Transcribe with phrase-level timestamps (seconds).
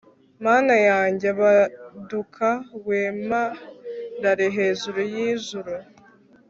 [0.45, 2.47] mana yanjye, baduka
[2.87, 5.73] wemarare hejuru y'ijuru